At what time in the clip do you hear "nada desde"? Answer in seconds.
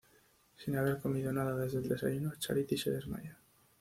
1.31-1.77